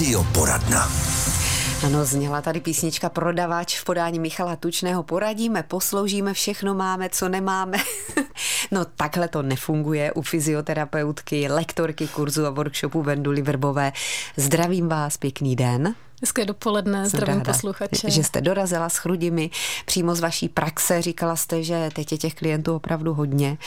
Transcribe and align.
Rádio 0.00 0.26
Poradna. 0.34 0.88
Ano, 1.86 2.04
zněla 2.04 2.40
tady 2.40 2.60
písnička 2.60 3.08
Prodavač 3.08 3.78
v 3.78 3.84
podání 3.84 4.18
Michala 4.18 4.56
Tučného. 4.56 5.02
Poradíme, 5.02 5.62
posloužíme, 5.62 6.34
všechno 6.34 6.74
máme, 6.74 7.08
co 7.08 7.28
nemáme. 7.28 7.78
no 8.70 8.84
takhle 8.84 9.28
to 9.28 9.42
nefunguje 9.42 10.12
u 10.12 10.22
fyzioterapeutky, 10.22 11.48
lektorky 11.48 12.08
kurzu 12.08 12.46
a 12.46 12.50
workshopu 12.50 13.02
Venduly 13.02 13.42
Vrbové. 13.42 13.92
Zdravím 14.36 14.88
vás, 14.88 15.16
pěkný 15.16 15.56
den. 15.56 15.94
Hezké 16.22 16.44
dopoledne, 16.44 17.00
Jsem 17.00 17.18
zdravím 17.18 17.38
ráda, 17.38 17.52
posluchače. 17.52 18.10
Že 18.10 18.24
jste 18.24 18.40
dorazila 18.40 18.88
s 18.88 18.96
chrudimi 18.96 19.50
přímo 19.86 20.14
z 20.14 20.20
vaší 20.20 20.48
praxe. 20.48 21.02
Říkala 21.02 21.36
jste, 21.36 21.62
že 21.62 21.88
teď 21.92 22.12
je 22.12 22.18
těch 22.18 22.34
klientů 22.34 22.74
opravdu 22.74 23.14
hodně. 23.14 23.58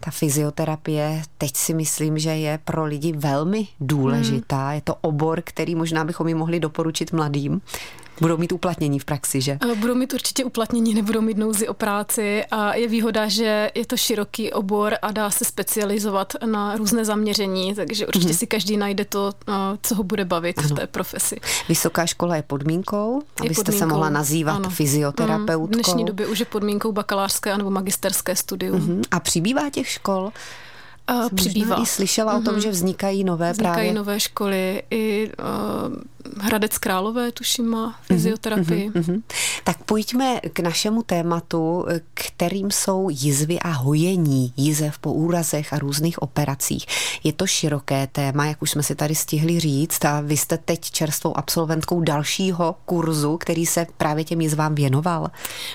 Ta 0.00 0.10
fyzioterapie 0.10 1.22
teď 1.38 1.56
si 1.56 1.74
myslím, 1.74 2.18
že 2.18 2.30
je 2.30 2.58
pro 2.64 2.84
lidi 2.84 3.12
velmi 3.12 3.68
důležitá. 3.80 4.66
Hmm. 4.66 4.74
Je 4.74 4.80
to 4.80 4.94
obor, 5.00 5.42
který 5.44 5.74
možná 5.74 6.04
bychom 6.04 6.28
ji 6.28 6.34
mohli 6.34 6.60
doporučit 6.60 7.12
mladým. 7.12 7.60
Budou 8.20 8.36
mít 8.36 8.52
uplatnění 8.52 8.98
v 8.98 9.04
praxi, 9.04 9.40
že? 9.40 9.58
Eh, 9.72 9.74
budou 9.74 9.94
mít 9.94 10.12
určitě 10.12 10.44
uplatnění, 10.44 10.94
nebudou 10.94 11.20
mít 11.20 11.36
nouzi 11.36 11.68
o 11.68 11.74
práci 11.74 12.44
a 12.50 12.74
je 12.74 12.88
výhoda, 12.88 13.28
že 13.28 13.70
je 13.74 13.86
to 13.86 13.96
široký 13.96 14.52
obor 14.52 14.94
a 15.02 15.12
dá 15.12 15.30
se 15.30 15.44
specializovat 15.44 16.32
na 16.46 16.76
různé 16.76 17.04
zaměření, 17.04 17.74
takže 17.74 18.06
určitě 18.06 18.26
mm-hmm. 18.26 18.38
si 18.38 18.46
každý 18.46 18.76
najde 18.76 19.04
to, 19.04 19.32
eh, 19.48 19.52
co 19.82 19.94
ho 19.94 20.02
bude 20.02 20.24
bavit 20.24 20.58
ano. 20.58 20.68
v 20.68 20.72
té 20.72 20.86
profesi. 20.86 21.36
Vysoká 21.68 22.06
škola 22.06 22.36
je 22.36 22.42
podmínkou, 22.42 23.22
abyste 23.40 23.44
je 23.44 23.54
podmínkou, 23.54 23.78
se 23.78 23.86
mohla 23.86 24.10
nazývat 24.10 24.56
ano. 24.56 24.70
fyzioterapeutkou. 24.70 25.76
Mm, 25.76 25.82
v 25.82 25.84
dnešní 25.84 26.04
době 26.04 26.26
už 26.26 26.40
je 26.40 26.46
podmínkou 26.46 26.92
bakalářské 26.92 27.58
nebo 27.58 27.70
magisterské 27.70 28.36
studium. 28.36 28.80
Mm-hmm. 28.80 29.02
A 29.10 29.20
přibývá 29.20 29.70
těch 29.70 29.88
škol? 29.88 30.32
Uh, 31.10 31.28
přibývá. 31.34 31.82
I 31.82 31.86
slyšela 31.86 32.34
mm-hmm. 32.34 32.40
o 32.40 32.42
tom, 32.42 32.54
mhm. 32.54 32.62
že 32.62 32.70
vznikají 32.70 33.24
nové 33.24 33.52
vznikají 33.52 33.74
právě. 33.74 33.92
nové 33.92 34.20
školy 34.20 34.82
i 34.90 35.30
uh, 35.38 35.94
Hradec 36.40 36.78
Králové, 36.78 37.32
tuším, 37.32 37.66
má 37.66 37.86
mhm, 37.86 37.94
fyzioterapii. 38.02 38.90
Mm-hmm, 38.90 39.02
mm-hmm. 39.02 39.22
Tak 39.64 39.82
pojďme 39.82 40.40
k 40.40 40.60
našemu 40.60 41.02
tématu, 41.02 41.86
kterým 42.14 42.70
jsou 42.70 43.08
jizvy 43.10 43.60
a 43.60 43.70
hojení 43.70 44.52
jizev 44.56 44.98
po 44.98 45.12
úrazech 45.12 45.72
a 45.72 45.78
různých 45.78 46.22
operacích. 46.22 46.86
Je 47.24 47.32
to 47.32 47.46
široké 47.46 48.06
téma, 48.06 48.46
jak 48.46 48.62
už 48.62 48.70
jsme 48.70 48.82
si 48.82 48.94
tady 48.94 49.14
stihli 49.14 49.60
říct, 49.60 50.04
a 50.04 50.20
vy 50.20 50.36
jste 50.36 50.58
teď 50.58 50.90
čerstvou 50.90 51.36
absolventkou 51.36 52.00
dalšího 52.00 52.76
kurzu, 52.84 53.36
který 53.36 53.66
se 53.66 53.86
právě 53.96 54.24
těm 54.24 54.40
jizvám 54.40 54.74
věnoval. 54.74 55.30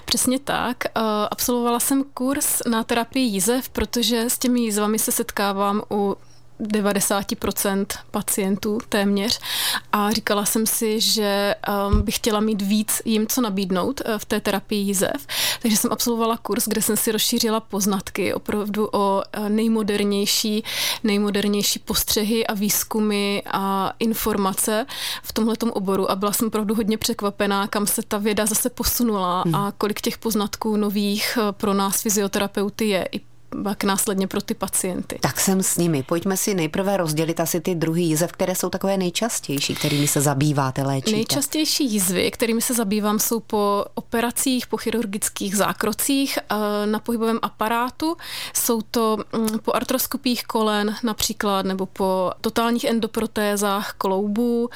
Přesně 0.06 0.40
tak. 0.40 0.78
Eh, 0.86 0.92
absolvovala 1.32 1.80
jsem 1.80 2.04
kurz 2.14 2.62
na 2.70 2.84
terapii 2.84 3.26
jizev, 3.26 3.70
protože 3.70 4.22
s 4.22 4.38
těmi 4.38 4.60
jizvami 4.60 5.00
se 5.00 5.12
setkávám 5.12 5.82
u 5.92 6.16
90% 6.60 7.86
pacientů 8.12 8.78
téměř. 8.90 9.40
A 9.92 10.12
říkala 10.12 10.46
jsem 10.46 10.66
si, 10.66 11.02
že 11.02 11.56
um, 11.90 12.02
bych 12.02 12.16
chtěla 12.16 12.40
mít 12.40 12.62
víc 12.62 13.02
jim 13.06 13.28
co 13.28 13.42
nabídnout 13.42 14.02
uh, 14.06 14.18
v 14.18 14.26
té 14.26 14.40
terapii 14.40 14.82
jízev, 14.82 15.28
takže 15.62 15.78
jsem 15.78 15.92
absolvovala 15.92 16.38
kurz, 16.38 16.68
kde 16.68 16.82
jsem 16.82 16.98
si 16.98 17.12
rozšířila 17.12 17.60
poznatky 17.60 18.34
opravdu 18.34 18.90
o 18.92 19.24
uh, 19.38 19.50
nejmodernější, 19.50 20.64
nejmodernější 21.04 21.80
postřehy 21.80 22.48
a 22.48 22.54
výzkumy 22.54 23.42
a 23.52 23.94
informace 24.00 24.86
v 25.24 25.34
tomhletom 25.34 25.72
oboru. 25.72 26.12
A 26.12 26.16
byla 26.16 26.34
jsem 26.34 26.48
opravdu 26.48 26.76
hodně 26.76 26.98
překvapená, 26.98 27.68
kam 27.68 27.88
se 27.88 28.02
ta 28.08 28.18
věda 28.18 28.46
zase 28.46 28.70
posunula 28.70 29.44
hmm. 29.46 29.56
a 29.56 29.74
kolik 29.78 30.02
těch 30.02 30.18
poznatků 30.18 30.78
nových 30.78 31.38
uh, 31.42 31.52
pro 31.52 31.74
nás 31.74 32.02
fyzioterapeuty 32.02 32.90
je. 32.90 33.10
I 33.12 33.29
pak 33.64 33.84
následně 33.84 34.28
pro 34.28 34.42
ty 34.42 34.54
pacienty. 34.54 35.20
Tak 35.22 35.40
jsem 35.40 35.64
s 35.64 35.78
nimi. 35.78 36.04
Pojďme 36.04 36.38
si 36.38 36.54
nejprve 36.54 36.98
rozdělit 36.98 37.40
asi 37.40 37.62
ty 37.62 37.76
druhý 37.76 38.08
jizev, 38.08 38.32
které 38.32 38.56
jsou 38.56 38.70
takové 38.70 38.98
nejčastější, 38.98 39.76
kterými 39.76 40.08
se 40.08 40.22
zabýváte, 40.22 40.84
léčíte. 40.84 41.12
Nejčastější 41.12 41.94
jizvy, 41.94 42.32
kterými 42.32 42.62
se 42.62 42.74
zabývám, 42.74 43.20
jsou 43.20 43.40
po 43.40 43.86
operacích, 43.94 44.68
po 44.68 44.78
chirurgických 44.78 45.58
zákrocích 45.58 46.38
eh, 46.38 46.86
na 46.86 47.00
pohybovém 47.00 47.40
aparátu. 47.42 48.18
Jsou 48.54 48.82
to 48.82 49.18
mm, 49.34 49.60
po 49.60 49.74
artroskopích 49.74 50.44
kolen 50.46 50.96
například, 51.04 51.66
nebo 51.66 51.86
po 51.86 52.32
totálních 52.42 52.84
endoprotézách 52.84 53.94
kloubů 53.94 54.70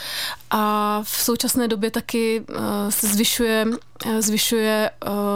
a 0.50 1.00
v 1.04 1.22
současné 1.24 1.68
době 1.68 1.92
taky 1.92 2.44
eh, 2.50 2.92
se 2.92 3.08
zvyšuje 3.08 3.66
zvyšuje 4.20 4.92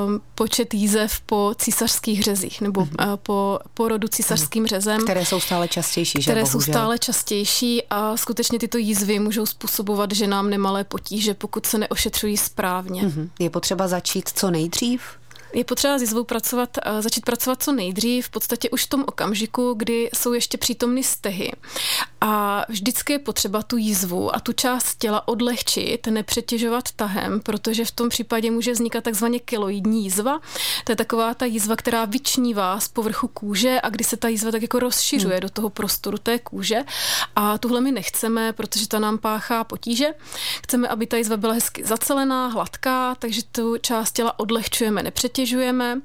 um, 0.06 0.22
počet 0.36 0.74
jízev 0.74 1.20
po 1.26 1.52
císařských 1.58 2.24
řezích 2.24 2.62
nebo 2.62 2.82
mm-hmm. 2.82 3.10
uh, 3.10 3.16
po 3.18 3.60
porodu 3.74 4.08
císařským 4.08 4.64
mm. 4.64 4.68
řezem. 4.68 5.04
Které 5.04 5.26
jsou 5.26 5.40
stále 5.40 5.68
častější, 5.68 6.22
že? 6.22 6.22
Které 6.22 6.42
bohužel. 6.42 6.62
jsou 6.62 6.72
stále 6.72 7.00
častější 7.00 7.84
a 7.90 8.18
skutečně 8.18 8.60
tyto 8.60 8.78
jízvy 8.78 9.20
můžou 9.20 9.46
způsobovat 9.46 10.12
ženám 10.12 10.50
nemalé 10.50 10.84
potíže, 10.84 11.34
pokud 11.34 11.66
se 11.66 11.78
neošetřují 11.78 12.38
správně. 12.38 13.04
Mm-hmm. 13.04 13.30
Je 13.40 13.50
potřeba 13.50 13.88
začít 13.88 14.30
co 14.30 14.52
nejdřív? 14.52 15.02
Je 15.54 15.64
potřeba 15.64 15.98
s 15.98 16.02
jizvou 16.02 16.24
pracovat, 16.24 16.78
eh, 16.78 17.02
začít 17.02 17.26
pracovat 17.26 17.64
co 17.64 17.72
nejdřív, 17.72 18.26
v 18.26 18.30
podstatě 18.30 18.70
už 18.70 18.86
v 18.86 18.90
tom 18.90 19.04
okamžiku, 19.08 19.74
kdy 19.78 20.10
jsou 20.16 20.34
ještě 20.34 20.58
přítomny 20.58 21.04
stehy. 21.04 21.52
A 22.22 22.66
vždycky 22.70 23.14
je 23.14 23.20
potřeba 23.20 23.64
tu 23.64 23.78
jízvu 23.78 24.36
a 24.36 24.40
tu 24.40 24.54
část 24.54 24.96
těla 24.96 25.28
odlehčit, 25.28 26.08
nepřetěžovat 26.08 26.92
tahem, 26.92 27.40
protože 27.40 27.86
v 27.86 27.92
tom 27.92 28.10
případě 28.10 28.52
může 28.52 28.72
vznikat 28.72 29.04
takzvaně 29.04 29.40
keloidní 29.40 30.04
jízva. 30.04 30.40
To 30.84 30.92
je 30.92 30.96
taková 30.96 31.34
ta 31.34 31.46
jízva, 31.46 31.76
která 31.76 32.06
vyčnívá 32.06 32.80
z 32.80 32.88
povrchu 32.88 33.28
kůže 33.28 33.80
a 33.84 33.90
kdy 33.90 34.04
se 34.04 34.18
ta 34.18 34.28
jízva 34.28 34.52
tak 34.52 34.62
jako 34.62 34.80
rozšiřuje 34.80 35.34
hmm. 35.34 35.42
do 35.42 35.50
toho 35.50 35.70
prostoru 35.70 36.18
té 36.18 36.40
kůže. 36.40 36.80
A 37.36 37.58
tuhle 37.58 37.82
my 37.82 37.92
nechceme, 37.92 38.54
protože 38.54 38.88
ta 38.88 39.00
nám 39.00 39.18
páchá 39.18 39.64
potíže. 39.64 40.08
Chceme, 40.64 40.88
aby 40.88 41.08
ta 41.08 41.18
jízva 41.18 41.38
byla 41.38 41.54
hezky 41.54 41.86
zacelená, 41.86 42.48
hladká, 42.48 43.16
takže 43.16 43.42
tu 43.52 43.78
část 43.78 44.12
těla 44.12 44.40
odlehčujeme, 44.40 45.04
nepřetěžujeme 45.04 45.37
zatěžujeme. 45.38 46.02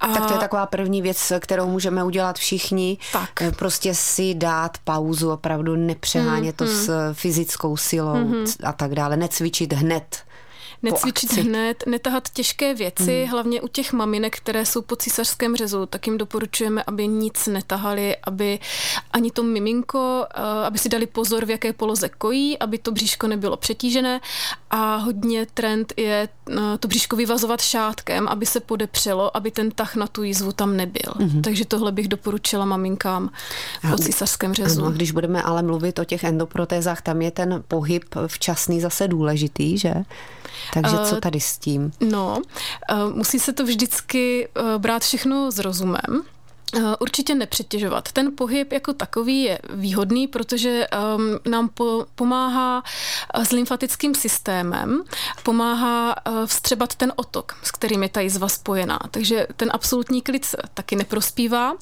A... 0.00 0.08
Tak 0.08 0.26
to 0.26 0.32
je 0.32 0.38
taková 0.38 0.66
první 0.66 1.02
věc, 1.02 1.32
kterou 1.40 1.68
můžeme 1.68 2.04
udělat 2.04 2.38
všichni. 2.38 2.98
Tak. 3.12 3.42
Eh, 3.42 3.52
prostě 3.52 3.94
si 3.94 4.34
dát 4.34 4.78
pauzu, 4.84 5.30
opravdu 5.30 5.76
nepřehánět 5.76 6.60
hmm, 6.60 6.68
to 6.68 6.74
hmm. 6.74 6.84
s 6.84 7.12
fyzickou 7.12 7.76
silou 7.76 8.14
hmm. 8.14 8.44
a 8.64 8.72
tak 8.72 8.94
dále. 8.94 9.16
Necvičit 9.16 9.72
hned 9.72 10.18
necvičit 10.82 11.32
hned, 11.32 11.84
netahat 11.86 12.28
těžké 12.28 12.74
věci, 12.74 13.20
hmm. 13.20 13.30
hlavně 13.30 13.60
u 13.60 13.68
těch 13.68 13.92
maminek, 13.92 14.36
které 14.36 14.66
jsou 14.66 14.82
po 14.82 14.96
císařském 14.96 15.56
řezu, 15.56 15.86
tak 15.86 16.06
jim 16.06 16.18
doporučujeme, 16.18 16.82
aby 16.86 17.08
nic 17.08 17.46
netahali, 17.46 18.16
aby 18.24 18.58
ani 19.12 19.30
to 19.30 19.42
miminko, 19.42 20.26
eh, 20.34 20.66
aby 20.66 20.78
si 20.78 20.88
dali 20.88 21.06
pozor, 21.06 21.44
v 21.44 21.50
jaké 21.50 21.72
poloze 21.72 22.08
kojí, 22.08 22.58
aby 22.58 22.78
to 22.78 22.92
bříško 22.92 23.26
nebylo 23.26 23.56
přetížené 23.56 24.20
a 24.70 24.96
hodně 24.96 25.46
trend 25.54 25.92
je 25.96 26.28
eh, 26.50 26.54
to 26.80 26.88
bříško 26.88 27.16
vyvazovat 27.16 27.60
šátkem, 27.60 28.28
aby 28.28 28.46
se 28.46 28.60
podepřelo, 28.60 29.36
aby 29.36 29.50
ten 29.50 29.70
tah 29.70 29.96
na 29.96 30.06
tu 30.06 30.22
jízvu 30.22 30.52
tam 30.52 30.76
nebyl. 30.76 31.12
Hmm. 31.18 31.42
Takže 31.42 31.64
tohle 31.64 31.92
bych 31.92 32.08
doporučila 32.08 32.64
maminkám 32.64 33.30
po 33.90 33.96
císařském 33.96 34.54
řezu. 34.54 34.82
Ano, 34.82 34.90
když 34.90 35.10
budeme 35.10 35.42
ale 35.42 35.62
mluvit 35.62 35.98
o 35.98 36.04
těch 36.04 36.24
endoprotézách, 36.24 37.02
tam 37.02 37.22
je 37.22 37.30
ten 37.30 37.62
pohyb 37.68 38.04
včasný 38.26 38.80
zase 38.80 39.08
důležitý, 39.08 39.78
že? 39.78 39.94
Takže 40.72 40.96
co 40.98 41.16
eh, 41.16 41.20
tady 41.20 41.40
s 41.40 41.58
tím? 41.58 41.92
No, 42.00 42.42
eh, 42.90 42.94
musí 43.14 43.38
se 43.38 43.52
to 43.52 43.64
vždycky 43.64 44.48
eh, 44.56 44.78
brát 44.78 45.02
všechno 45.02 45.52
s 45.52 45.58
rozumem. 45.58 46.22
Eh, 46.76 46.96
určitě 47.00 47.34
nepřetěžovat. 47.34 48.12
Ten 48.12 48.36
pohyb 48.36 48.72
jako 48.72 48.92
takový 48.92 49.42
je 49.42 49.58
výhodný, 49.70 50.28
protože 50.28 50.86
um, 51.16 51.52
nám 51.52 51.68
po, 51.68 52.06
pomáhá 52.14 52.82
eh, 53.34 53.44
s 53.44 53.52
lymfatickým 53.52 54.14
systémem, 54.14 55.02
pomáhá 55.42 56.14
uh, 56.26 56.46
vstřebat 56.46 56.94
ten 56.94 57.12
otok, 57.16 57.56
s 57.62 57.70
kterým 57.70 58.02
je 58.02 58.08
ta 58.08 58.20
jizva 58.20 58.48
spojená. 58.48 58.98
Takže 59.10 59.46
ten 59.56 59.70
absolutní 59.72 60.22
klid 60.22 60.46
taky 60.74 60.96
neprospívá. 60.96 61.72
Uh, 61.72 61.78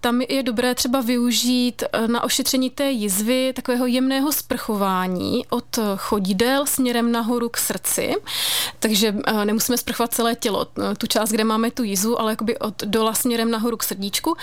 tam 0.00 0.20
je 0.20 0.42
dobré 0.42 0.74
třeba 0.74 1.00
využít 1.00 1.82
na 2.06 2.22
ošetření 2.22 2.70
té 2.70 2.90
jizvy 2.90 3.52
takového 3.56 3.86
jemného 3.86 4.32
sprchování 4.32 5.46
od 5.50 5.78
chodidel 5.96 6.66
směrem 6.66 7.12
nahoru 7.12 7.48
k 7.48 7.56
srdci. 7.56 8.14
Takže 8.78 9.10
uh, 9.10 9.44
nemusíme 9.44 9.78
sprchovat 9.78 10.14
celé 10.14 10.34
tělo, 10.34 10.66
tu 10.98 11.06
část, 11.06 11.30
kde 11.30 11.44
máme 11.44 11.70
tu 11.70 11.82
jizvu, 11.82 12.20
ale 12.20 12.32
jakoby 12.32 12.58
od 12.58 12.82
dola 12.82 13.14
směrem 13.14 13.50
nahoru 13.50 13.67
nahoru 13.68 13.76
k 13.76 13.82
srdíčku. 13.82 14.36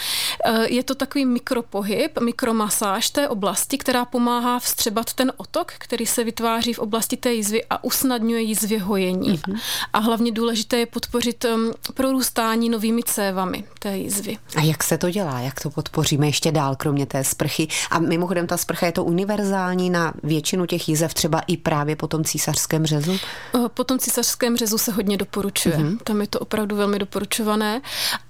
Eh, 0.46 0.68
je 0.70 0.84
to 0.84 0.96
takový 0.96 1.26
mikropohyb, 1.26 2.20
mikromasáž 2.20 3.10
té 3.10 3.30
oblasti, 3.30 3.78
která 3.78 4.06
pomáhá 4.06 4.60
vstřebat 4.60 5.14
ten 5.14 5.34
otok, 5.38 5.74
který 5.78 6.06
se 6.06 6.24
vytváří 6.24 6.74
v 6.74 6.80
oblasti 6.80 7.18
té 7.18 7.34
jizvy 7.34 7.66
a 7.70 7.84
usnadňuje 7.84 8.42
jizvě 8.42 8.80
hojení. 8.82 9.38
Mm-hmm. 9.38 9.60
A 9.94 10.00
hlavně 10.00 10.32
důležité 10.32 10.78
je 10.78 10.86
podpořit 10.86 11.46
prorůstání 11.94 12.70
novými 12.70 13.04
cévami 13.04 13.64
té 13.80 13.98
jizvy. 13.98 14.38
A 14.56 14.62
jak 14.62 14.84
se 14.84 14.98
to 14.98 15.10
dělá? 15.10 15.40
Jak 15.40 15.60
to 15.60 15.70
podpoříme 15.70 16.28
ještě 16.28 16.52
dál, 16.52 16.76
kromě 16.76 17.06
té 17.06 17.24
sprchy? 17.24 17.68
A 17.92 18.00
mimochodem 18.00 18.48
ta 18.48 18.58
sprcha 18.58 18.86
je 18.86 18.92
to 18.92 19.04
univerzální 19.04 19.90
na 19.90 20.14
většinu 20.24 20.66
těch 20.66 20.90
jizev, 20.90 21.14
třeba 21.14 21.42
i 21.48 21.58
právě 21.58 21.96
po 21.96 22.08
tom 22.08 22.24
císařském 22.24 22.86
řezu? 22.86 23.18
Eh, 23.56 23.70
po 23.74 23.84
tom 23.84 24.00
císařském 24.00 24.58
řezu 24.58 24.78
se 24.78 24.92
hodně 24.92 25.18
doporučuje. 25.18 25.78
Mm-hmm. 25.78 25.98
Tam 26.04 26.22
je 26.22 26.28
to 26.28 26.40
opravdu 26.40 26.76
velmi 26.76 27.00
doporučované, 27.00 27.82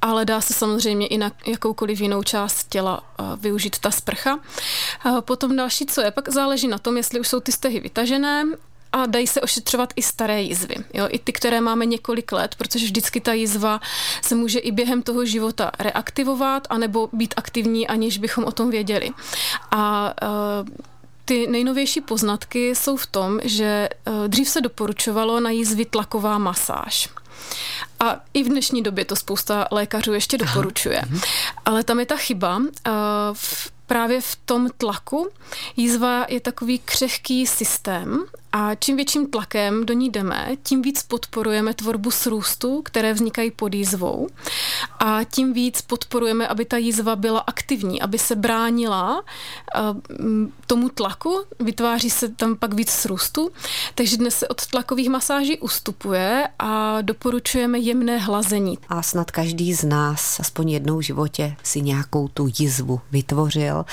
ale 0.02 0.26
dá 0.26 0.42
se 0.42 0.54
samozřejmě 0.54 0.85
samozřejmě 0.86 1.08
i 1.08 1.18
na 1.18 1.32
jakoukoliv 1.46 2.00
jinou 2.00 2.24
část 2.24 2.70
těla 2.70 3.02
využít 3.38 3.80
ta 3.80 3.92
sprcha. 3.92 4.40
Potom 5.22 5.56
další, 5.56 5.86
co 5.86 6.02
je, 6.02 6.12
pak 6.12 6.30
záleží 6.30 6.68
na 6.68 6.78
tom, 6.78 6.98
jestli 6.98 7.20
už 7.20 7.28
jsou 7.28 7.40
ty 7.40 7.52
stehy 7.52 7.80
vytažené, 7.80 8.44
a 8.92 9.06
dají 9.06 9.28
se 9.28 9.42
ošetřovat 9.42 9.94
i 9.96 10.02
staré 10.02 10.42
jizvy. 10.42 10.76
Jo? 10.94 11.08
I 11.10 11.20
ty, 11.20 11.34
které 11.34 11.62
máme 11.62 11.86
několik 11.86 12.32
let, 12.32 12.56
protože 12.56 12.86
vždycky 12.86 13.22
ta 13.22 13.34
jizva 13.34 13.82
se 14.22 14.36
může 14.36 14.60
i 14.60 14.72
během 14.72 15.02
toho 15.02 15.26
života 15.26 15.72
reaktivovat 15.80 16.68
anebo 16.70 17.10
být 17.14 17.34
aktivní, 17.38 17.88
aniž 17.88 18.18
bychom 18.18 18.44
o 18.44 18.52
tom 18.52 18.70
věděli. 18.70 19.10
A 19.72 20.14
uh, 20.22 20.70
ty 21.26 21.48
nejnovější 21.48 22.02
poznatky 22.02 22.76
jsou 22.76 22.98
v 22.98 23.06
tom, 23.06 23.40
že 23.44 23.90
dřív 24.28 24.50
se 24.50 24.62
doporučovalo 24.62 25.40
na 25.40 25.50
jízvy 25.50 25.86
tlaková 25.86 26.38
masáž. 26.38 27.10
A 28.06 28.22
i 28.34 28.44
v 28.44 28.50
dnešní 28.50 28.84
době 28.84 29.06
to 29.06 29.16
spousta 29.16 29.68
lékařů 29.72 30.14
ještě 30.14 30.38
doporučuje. 30.38 30.98
Aha. 30.98 31.08
Mhm. 31.12 31.22
Ale 31.66 31.84
tam 31.84 32.00
je 32.00 32.06
ta 32.06 32.16
chyba. 32.16 32.58
Uh, 32.58 32.64
v 33.34 33.72
právě 33.88 34.22
v 34.22 34.36
tom 34.46 34.70
tlaku. 34.78 35.30
Jízva 35.78 36.26
je 36.30 36.40
takový 36.40 36.80
křehký 36.80 37.48
systém 37.48 38.24
a 38.58 38.76
čím 38.76 38.96
větším 38.96 39.28
tlakem 39.28 39.86
do 39.86 39.94
ní 39.94 40.10
jdeme, 40.10 40.48
tím 40.64 40.82
víc 40.82 41.04
podporujeme 41.04 41.74
tvorbu 41.74 42.12
srůstu, 42.12 42.82
které 42.82 43.14
vznikají 43.14 43.52
pod 43.52 43.74
jízvou 43.74 44.28
a 45.00 45.24
tím 45.24 45.54
víc 45.54 45.82
podporujeme, 45.82 46.48
aby 46.48 46.66
ta 46.66 46.78
jízva 46.78 47.16
byla 47.16 47.40
aktivní, 47.40 48.02
aby 48.02 48.18
se 48.18 48.36
bránila 48.36 49.24
tomu 50.68 50.90
tlaku, 50.90 51.44
vytváří 51.60 52.10
se 52.10 52.30
tam 52.30 52.56
pak 52.56 52.74
víc 52.74 52.90
srůstu, 52.90 53.52
takže 53.96 54.18
dnes 54.18 54.36
se 54.36 54.48
od 54.48 54.68
tlakových 54.68 55.10
masáží 55.10 55.60
ustupuje 55.60 56.48
a 56.60 57.02
doporučujeme 57.02 57.80
jemné 57.80 58.18
hlazení. 58.18 58.78
A 58.90 59.02
snad 59.02 59.32
každý 59.32 59.74
z 59.74 59.84
nás 59.84 60.40
aspoň 60.40 60.70
jednou 60.70 60.98
v 60.98 61.02
životě 61.02 61.56
si 61.64 61.82
nějakou 61.82 62.28
tu 62.28 62.50
jizvu 62.60 63.02
vytvořil. 63.12 63.86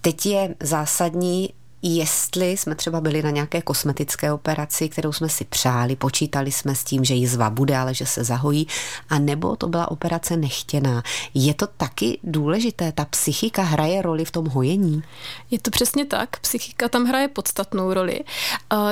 Teď 0.00 0.26
je 0.26 0.54
zásadní 0.60 1.50
jestli 1.82 2.50
jsme 2.50 2.74
třeba 2.74 3.00
byli 3.00 3.22
na 3.22 3.30
nějaké 3.30 3.62
kosmetické 3.62 4.32
operaci, 4.32 4.88
kterou 4.88 5.12
jsme 5.12 5.28
si 5.28 5.44
přáli, 5.44 5.96
počítali 5.96 6.52
jsme 6.52 6.74
s 6.74 6.84
tím, 6.84 7.04
že 7.04 7.14
jizva 7.14 7.50
bude, 7.50 7.76
ale 7.76 7.94
že 7.94 8.06
se 8.06 8.24
zahojí, 8.24 8.66
a 9.08 9.18
nebo 9.18 9.56
to 9.56 9.68
byla 9.68 9.90
operace 9.90 10.36
nechtěná. 10.36 11.02
Je 11.34 11.54
to 11.54 11.66
taky 11.66 12.18
důležité, 12.24 12.92
ta 12.92 13.04
psychika 13.04 13.62
hraje 13.62 14.02
roli 14.02 14.24
v 14.24 14.30
tom 14.30 14.46
hojení? 14.46 15.02
Je 15.50 15.58
to 15.58 15.70
přesně 15.70 16.04
tak, 16.04 16.40
psychika 16.40 16.88
tam 16.88 17.04
hraje 17.04 17.28
podstatnou 17.28 17.92
roli. 17.92 18.20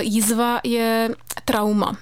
Jízva 0.01 0.61
je 0.65 1.09
trauma. 1.45 1.97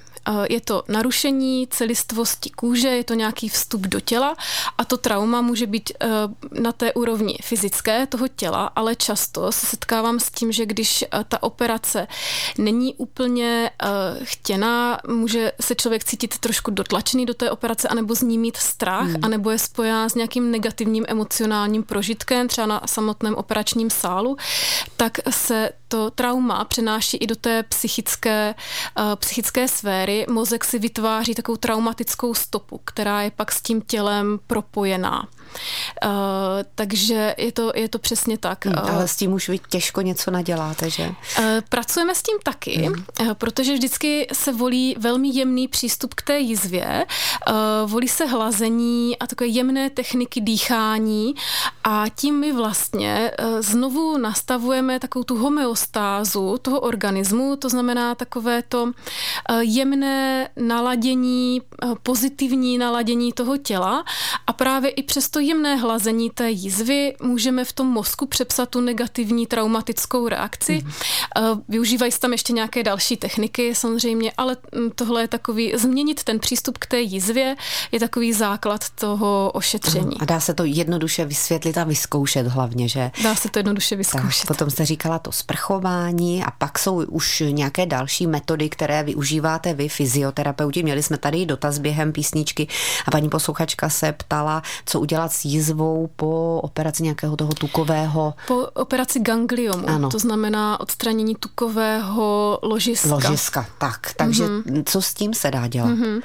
Je 0.49 0.61
to 0.61 0.83
narušení 0.87 1.67
celistvosti 1.67 2.49
kůže, 2.49 2.87
je 2.87 3.03
to 3.03 3.13
nějaký 3.13 3.49
vstup 3.49 3.81
do 3.81 3.99
těla 3.99 4.35
a 4.77 4.85
to 4.85 4.97
trauma 4.97 5.41
může 5.41 5.67
být 5.67 5.91
eh, 5.99 6.07
na 6.61 6.71
té 6.71 6.93
úrovni 6.93 7.37
fyzické 7.43 8.07
toho 8.07 8.27
těla, 8.27 8.71
ale 8.75 8.95
často 8.95 9.51
se 9.51 9.65
setkávám 9.65 10.19
s 10.19 10.31
tím, 10.31 10.51
že 10.51 10.65
když 10.65 11.01
eh, 11.03 11.07
ta 11.27 11.43
operace 11.43 12.07
není 12.57 12.93
úplně 12.95 13.71
eh, 13.83 13.87
chtěná, 14.23 14.99
může 15.07 15.51
se 15.61 15.75
člověk 15.75 16.03
cítit 16.03 16.37
trošku 16.37 16.71
dotlačený 16.71 17.25
do 17.25 17.33
té 17.33 17.51
operace, 17.51 17.87
anebo 17.87 18.15
z 18.15 18.21
ní 18.21 18.37
mít 18.37 18.57
strach, 18.57 19.07
hmm. 19.07 19.19
anebo 19.21 19.49
je 19.49 19.59
spojená 19.59 20.09
s 20.09 20.15
nějakým 20.15 20.51
negativním 20.51 21.05
emocionálním 21.07 21.83
prožitkem, 21.83 22.47
třeba 22.47 22.67
na 22.67 22.81
samotném 22.85 23.35
operačním 23.35 23.89
sálu, 23.89 24.37
tak 24.97 25.17
se 25.29 25.69
to 25.89 26.11
trauma 26.11 26.65
přenáší 26.65 27.17
i 27.17 27.27
do 27.27 27.35
té 27.35 27.63
psychické, 27.63 28.55
psychické 29.15 29.67
sféry, 29.67 30.25
mozek 30.29 30.65
si 30.65 30.79
vytváří 30.79 31.35
takovou 31.35 31.57
traumatickou 31.57 32.33
stopu, 32.33 32.81
která 32.85 33.21
je 33.21 33.31
pak 33.31 33.51
s 33.51 33.61
tím 33.61 33.81
tělem 33.81 34.39
propojená. 34.47 35.27
Uh, 36.05 36.11
takže 36.75 37.35
je 37.37 37.51
to, 37.51 37.71
je 37.75 37.89
to 37.89 37.99
přesně 37.99 38.37
tak. 38.37 38.65
Hmm, 38.65 38.75
ale 38.77 39.07
s 39.07 39.15
tím 39.15 39.33
už 39.33 39.49
vy 39.49 39.59
těžko 39.69 40.01
něco 40.01 40.31
naděláte, 40.31 40.89
že? 40.89 41.03
Uh, 41.07 41.45
pracujeme 41.69 42.15
s 42.15 42.23
tím 42.23 42.37
taky, 42.43 42.71
hmm. 42.71 43.05
uh, 43.19 43.33
protože 43.33 43.73
vždycky 43.73 44.27
se 44.33 44.53
volí 44.53 44.95
velmi 44.99 45.29
jemný 45.29 45.67
přístup 45.67 46.13
k 46.13 46.21
té 46.21 46.39
jizvě, 46.39 47.05
volí 47.85 48.07
se 48.07 48.25
hlazení 48.25 49.19
a 49.19 49.27
takové 49.27 49.47
jemné 49.47 49.89
techniky 49.89 50.41
dýchání 50.41 51.35
a 51.83 52.05
tím 52.15 52.39
my 52.39 52.53
vlastně 52.53 53.31
znovu 53.59 54.17
nastavujeme 54.17 54.99
takovou 54.99 55.23
tu 55.23 55.37
homeostázu 55.37 56.57
toho 56.61 56.79
organismu, 56.79 57.55
to 57.55 57.69
znamená 57.69 58.15
takové 58.15 58.61
to 58.61 58.91
jemné 59.59 60.49
naladění, 60.55 61.61
pozitivní 62.03 62.77
naladění 62.77 63.33
toho 63.33 63.57
těla 63.57 64.03
a 64.47 64.53
právě 64.53 64.89
i 64.89 65.03
přes 65.03 65.29
to 65.39 65.43
jemné 65.43 65.75
hlazení 65.75 66.29
té 66.29 66.49
jízvy 66.49 67.13
můžeme 67.21 67.65
v 67.65 67.73
tom 67.73 67.87
mozku 67.87 68.25
přepsat 68.25 68.69
tu 68.69 68.81
negativní 68.81 69.47
traumatickou 69.47 70.27
reakci. 70.27 70.83
Mm-hmm. 70.83 71.61
Využívají 71.69 72.11
se 72.11 72.19
tam 72.19 72.31
ještě 72.31 72.53
nějaké 72.53 72.83
další 72.83 73.17
techniky 73.17 73.75
samozřejmě, 73.75 74.31
ale 74.37 74.57
mm, 74.75 74.91
tohle 74.91 75.21
je 75.21 75.27
takový, 75.27 75.73
změnit 75.77 76.23
ten 76.23 76.39
přístup 76.39 76.77
k 76.77 76.85
té 76.85 76.99
jízvě 76.99 77.55
je 77.91 77.99
takový 77.99 78.33
základ 78.33 78.89
toho 78.89 79.51
ošetření. 79.53 80.17
A 80.19 80.25
dá 80.25 80.39
se 80.39 80.53
to 80.53 80.63
jednoduše 80.63 81.25
vysvětlit 81.25 81.77
a 81.77 81.83
vyzkoušet 81.83 82.47
hlavně, 82.47 82.87
že? 82.87 83.11
Dá 83.23 83.35
se 83.35 83.49
to 83.49 83.59
jednoduše 83.59 83.95
vyzkoušet. 83.95 84.41
Tak, 84.41 84.47
potom 84.47 84.69
jste 84.69 84.85
říkala 84.85 85.19
to 85.19 85.31
sprchování 85.31 86.43
a 86.43 86.51
pak 86.51 86.79
jsou 86.79 86.95
už 87.05 87.43
nějaké 87.49 87.85
další 87.85 88.27
metody, 88.27 88.69
které 88.69 89.03
využíváte 89.03 89.73
vy, 89.73 89.89
fyzioterapeuti. 89.89 90.83
Měli 90.83 91.03
jsme 91.03 91.17
tady 91.17 91.45
dotaz 91.45 91.77
během 91.77 92.11
písničky 92.11 92.67
a 93.05 93.11
paní 93.11 93.29
posluchačka 93.29 93.89
se 93.89 94.11
ptala, 94.11 94.61
co 94.85 94.99
udělat 94.99 95.28
s 95.31 95.45
jízvou 95.45 96.09
po 96.15 96.59
operaci 96.63 97.03
nějakého 97.03 97.35
toho 97.35 97.53
tukového? 97.53 98.33
Po 98.47 98.55
operaci 98.73 99.19
gangliomu, 99.19 99.89
ano. 99.89 100.09
to 100.09 100.19
znamená 100.19 100.79
odstranění 100.79 101.35
tukového 101.35 102.59
ložiska. 102.61 103.09
Ložiska, 103.09 103.67
tak. 103.77 104.13
Takže 104.17 104.43
mm-hmm. 104.43 104.83
co 104.85 105.01
s 105.01 105.13
tím 105.13 105.33
se 105.33 105.51
dá 105.51 105.67
dělat? 105.67 105.89
Mm-hmm. 105.89 106.21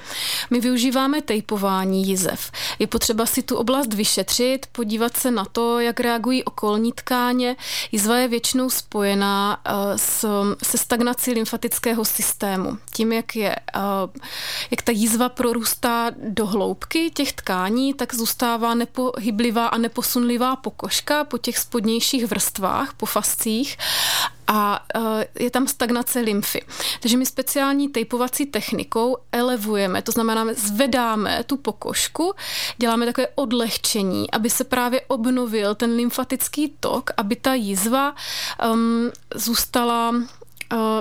My 0.51 0.61
využíváme 0.61 1.23
tejpování 1.23 2.06
jizev. 2.06 2.51
Je 2.79 2.87
potřeba 2.87 3.27
si 3.27 3.43
tu 3.43 3.56
oblast 3.56 3.95
vyšetřit, 3.95 4.67
podívat 4.73 5.17
se 5.17 5.31
na 5.31 5.45
to, 5.45 5.81
jak 5.81 6.01
reagují 6.01 6.45
okolní 6.45 6.93
tkáně. 6.93 7.56
Jizva 7.93 8.17
je 8.17 8.29
většinou 8.29 8.71
spojená 8.71 9.59
uh, 9.67 9.97
s, 9.97 10.27
se 10.62 10.79
stagnací 10.79 11.33
lymfatického 11.33 12.05
systému. 12.05 12.79
Tím, 12.93 13.12
jak, 13.12 13.37
je, 13.37 13.56
uh, 13.77 14.11
jak 14.71 14.83
ta 14.83 14.93
jízva 14.93 15.29
prorůstá 15.29 16.11
do 16.29 16.47
hloubky 16.47 17.11
těch 17.11 17.33
tkání, 17.33 17.95
tak 17.95 18.15
zůstává 18.15 18.75
nepohyblivá 18.94 19.67
a 19.67 19.79
neposunlivá 19.79 20.56
pokožka 20.56 21.25
po 21.25 21.38
těch 21.38 21.58
spodnějších 21.58 22.26
vrstvách, 22.26 22.94
po 22.94 23.06
fascích 23.06 23.76
a 24.46 24.85
e, 24.94 25.44
je 25.44 25.50
tam 25.50 25.69
stagnace 25.69 26.20
lymfy. 26.20 26.64
Takže 27.00 27.17
my 27.17 27.26
speciální 27.26 27.89
tejpovací 27.89 28.46
technikou 28.46 29.17
elevujeme, 29.32 30.03
to 30.03 30.13
znamená, 30.13 30.46
zvedáme 30.55 31.44
tu 31.44 31.56
pokožku, 31.56 32.34
děláme 32.77 33.06
takové 33.06 33.29
odlehčení, 33.34 34.31
aby 34.31 34.51
se 34.51 34.65
právě 34.65 35.01
obnovil 35.01 35.74
ten 35.74 35.96
lymfatický 35.96 36.74
tok, 36.81 37.10
aby 37.17 37.36
ta 37.36 37.55
jízva 37.55 38.15
um, 38.72 39.10
zůstala 39.34 40.10
uh, 40.10 40.19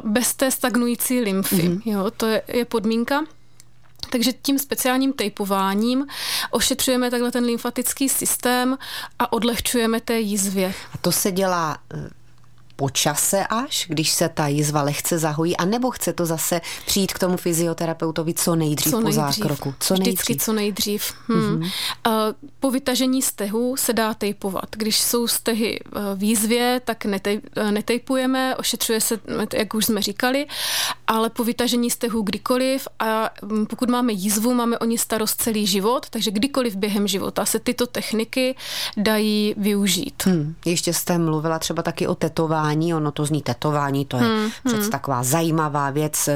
bez 0.03 0.33
té 0.33 0.51
stagnující 0.51 1.21
lymfy. 1.21 1.55
Mm-hmm. 1.55 1.81
Jo, 1.85 2.11
to 2.17 2.25
je, 2.25 2.41
je 2.47 2.65
podmínka. 2.65 3.23
Takže 4.13 4.33
tím 4.33 4.59
speciálním 4.59 5.13
tejpováním 5.13 6.07
ošetřujeme 6.51 7.11
takhle 7.11 7.31
ten 7.31 7.43
lymfatický 7.43 8.09
systém 8.09 8.77
a 9.19 9.33
odlehčujeme 9.33 10.01
té 10.01 10.19
jízvě. 10.19 10.73
A 10.93 10.97
to 10.97 11.11
se 11.11 11.31
dělá 11.31 11.77
po 12.75 12.89
čase 12.89 13.47
až, 13.49 13.85
když 13.89 14.11
se 14.11 14.29
ta 14.29 14.47
jizva 14.47 14.81
lehce 14.81 15.17
zahojí, 15.17 15.57
a 15.57 15.65
nebo 15.65 15.91
chce 15.91 16.13
to 16.13 16.25
zase 16.25 16.61
přijít 16.85 17.13
k 17.13 17.19
tomu 17.19 17.37
fyzioterapeutovi 17.37 18.33
co 18.33 18.55
nejdřív, 18.55 18.91
co 18.91 18.99
nejdřív. 18.99 19.23
po 19.23 19.31
zákroku? 19.31 19.75
Co 19.79 19.93
Vždycky 19.93 20.33
nejdřív. 20.33 20.45
co 20.45 20.53
nejdřív. 20.53 21.13
Hmm. 21.27 21.59
Mm-hmm. 21.59 21.71
Po 22.59 22.71
vytažení 22.71 23.21
stehu 23.21 23.77
se 23.77 23.93
dá 23.93 24.13
tejpovat. 24.13 24.65
Když 24.71 24.99
jsou 24.99 25.27
stehy 25.27 25.79
eh, 25.85 25.99
v 26.15 26.23
jízvě, 26.23 26.81
tak 26.85 27.05
netej, 27.05 27.41
eh, 27.55 27.71
netejpujeme, 27.71 28.55
ošetřuje 28.55 29.01
se, 29.01 29.19
jak 29.53 29.73
už 29.73 29.85
jsme 29.85 30.01
říkali, 30.01 30.45
ale 31.07 31.29
po 31.29 31.43
vytažení 31.43 31.89
stehu 31.89 32.21
kdykoliv 32.21 32.87
a 32.99 33.29
pokud 33.69 33.89
máme 33.89 34.13
jízvu, 34.13 34.53
máme 34.53 34.79
o 34.79 34.85
ní 34.85 34.97
starost 34.97 35.41
celý 35.41 35.67
život, 35.67 36.09
takže 36.09 36.31
kdykoliv 36.31 36.75
během 36.75 37.07
života 37.07 37.45
se 37.45 37.59
tyto 37.59 37.87
techniky 37.87 38.55
dají 38.97 39.55
využít. 39.57 40.23
Hmm. 40.25 40.55
Ještě 40.65 40.93
jste 40.93 41.17
mluvila 41.17 41.59
třeba 41.59 41.83
taky 41.83 42.07
o 42.07 42.15
tetování 42.15 42.62
tetování, 42.63 42.93
ono 42.93 43.11
to 43.11 43.25
zní 43.25 43.41
tetování, 43.41 44.05
to 44.05 44.17
je 44.17 44.23
hmm, 44.23 44.49
přece 44.65 44.81
hmm. 44.81 44.91
taková 44.91 45.23
zajímavá 45.23 45.89
věc. 45.89 46.29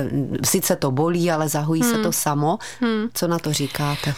Sice 0.44 0.76
to 0.76 0.92
bolí, 0.92 1.32
ale 1.32 1.50
zahojí 1.50 1.82
hmm. 1.82 1.92
se 1.92 1.98
to 1.98 2.12
samo. 2.12 2.60
Hmm. 2.80 3.10
Co 3.14 3.28
na 3.28 3.40
to 3.40 3.54
říkáte? 3.54 4.14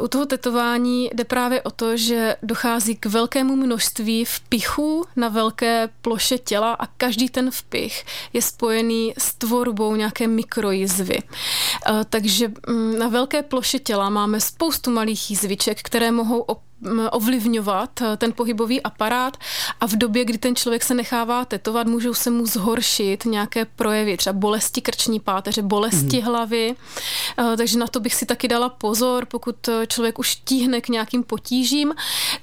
U 0.00 0.08
toho 0.08 0.26
tetování 0.26 1.10
jde 1.14 1.24
právě 1.24 1.62
o 1.62 1.70
to, 1.70 1.96
že 1.96 2.36
dochází 2.42 2.96
k 2.96 3.06
velkému 3.06 3.56
množství 3.56 4.24
vpichů 4.24 5.04
na 5.16 5.28
velké 5.28 5.88
ploše 6.02 6.38
těla 6.38 6.72
a 6.72 6.86
každý 6.86 7.28
ten 7.28 7.50
vpich 7.50 8.04
je 8.32 8.42
spojený 8.42 9.14
s 9.18 9.34
tvorbou 9.34 9.96
nějaké 9.96 10.26
mikrojizvy. 10.26 11.18
Takže 12.10 12.48
mm, 12.68 12.98
na 12.98 13.08
velké 13.08 13.42
ploše 13.42 13.78
těla 13.78 14.10
máme 14.10 14.40
spoustu 14.40 14.90
malých 14.90 15.30
jizviček, 15.30 15.82
které 15.82 16.12
mohou 16.12 16.44
ovlivňovat 17.10 18.02
eh, 18.02 18.16
ten 18.16 18.32
pohybový 18.32 18.82
aparát 18.82 19.36
a 19.80 19.86
v 19.86 19.92
době, 19.92 20.24
kdy 20.24 20.38
ten 20.38 20.56
člověk 20.56 20.82
se 20.84 20.94
nechává 20.94 21.44
tetovat, 21.44 21.86
můžou 21.86 22.14
se 22.14 22.30
mu 22.30 22.46
zhoršit 22.46 23.24
nějaké 23.24 23.64
projevy, 23.64 24.16
třeba 24.16 24.32
bolesti 24.32 24.80
krční 24.80 25.20
páteře, 25.20 25.62
bolesti 25.62 26.16
mm. 26.16 26.22
hlavy, 26.22 26.74
eh, 27.38 27.56
takže 27.56 27.78
na 27.78 27.86
to 27.86 28.00
bych 28.00 28.14
si 28.14 28.26
taky 28.26 28.48
dala 28.48 28.68
pozor, 28.68 29.26
pokud 29.26 29.68
eh, 29.68 29.86
člověk 29.86 30.18
už 30.18 30.36
tíhne 30.36 30.80
k 30.80 30.88
nějakým 30.88 31.22
potížím, 31.22 31.94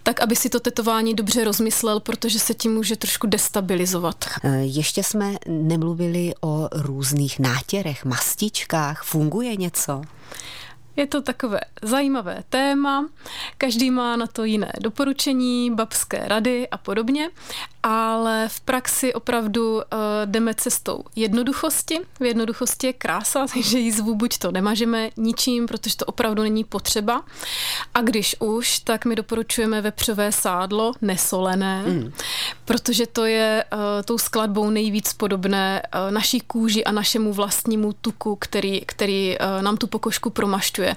tak 0.03 0.21
aby 0.21 0.35
si 0.35 0.49
to 0.49 0.59
tetování 0.59 1.13
dobře 1.13 1.43
rozmyslel, 1.43 1.99
protože 1.99 2.39
se 2.39 2.53
tím 2.53 2.73
může 2.73 2.95
trošku 2.95 3.27
destabilizovat. 3.27 4.25
Ještě 4.61 5.03
jsme 5.03 5.35
nemluvili 5.47 6.33
o 6.41 6.69
různých 6.71 7.39
nátěrech, 7.39 8.05
mastičkách. 8.05 9.03
Funguje 9.03 9.55
něco? 9.55 10.01
Je 10.95 11.07
to 11.07 11.21
takové 11.21 11.59
zajímavé 11.81 12.43
téma, 12.49 13.09
každý 13.57 13.91
má 13.91 14.15
na 14.15 14.27
to 14.27 14.43
jiné 14.43 14.71
doporučení, 14.81 15.71
babské 15.75 16.23
rady 16.27 16.69
a 16.69 16.77
podobně 16.77 17.29
ale 17.83 18.47
v 18.47 18.59
praxi 18.61 19.13
opravdu 19.13 19.75
uh, 19.75 19.81
jdeme 20.25 20.53
cestou 20.53 21.03
jednoduchosti. 21.15 21.99
V 22.19 22.23
jednoduchosti 22.23 22.87
je 22.87 22.93
krása, 22.93 23.45
takže 23.53 23.79
jízvu 23.79 24.15
buď 24.15 24.37
to 24.37 24.51
nemažeme 24.51 25.09
ničím, 25.17 25.67
protože 25.67 25.97
to 25.97 26.05
opravdu 26.05 26.41
není 26.41 26.63
potřeba. 26.63 27.23
A 27.93 28.01
když 28.01 28.35
už, 28.39 28.79
tak 28.79 29.05
my 29.05 29.15
doporučujeme 29.15 29.81
vepřové 29.81 30.31
sádlo, 30.31 30.93
nesolené, 31.01 31.83
mm. 31.87 32.13
Protože 32.71 33.07
to 33.07 33.25
je 33.25 33.63
uh, 33.73 33.79
tou 34.05 34.17
skladbou 34.17 34.69
nejvíc 34.69 35.13
podobné 35.13 35.81
uh, 35.81 36.11
naší 36.11 36.39
kůži 36.39 36.83
a 36.83 36.91
našemu 36.91 37.33
vlastnímu 37.33 37.93
tuku, 37.93 38.35
který, 38.35 38.81
který 38.85 39.37
uh, 39.39 39.61
nám 39.61 39.77
tu 39.77 39.87
pokožku 39.87 40.29
promašťuje. 40.29 40.95